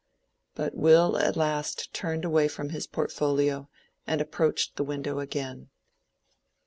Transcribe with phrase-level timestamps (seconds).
[0.55, 3.69] But Will at last turned away from his portfolio
[4.07, 5.69] and approached the window again.